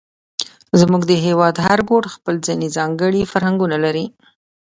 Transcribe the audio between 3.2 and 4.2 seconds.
فرهنګونه لري،